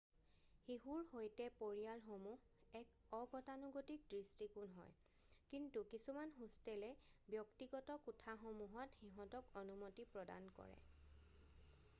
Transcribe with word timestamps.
শিশুৰ 0.59 1.01
সৈতে 1.09 1.45
পৰিয়ালসমূহ 1.57 2.79
এক 2.79 3.13
অগতানুগতিক 3.17 4.07
দৃষ্টিকোণ 4.15 4.73
হয় 4.79 4.97
কিন্তু 5.53 5.85
কিছুমান 5.93 6.33
হোষ্টেলে 6.41 6.91
ব্যক্তিগত 7.37 7.99
কোঠাসমূহত 8.11 8.99
সিঁহতক 9.03 9.55
অনুমতি 9.65 10.11
প্ৰদান 10.17 10.53
কৰে৷ 10.61 10.85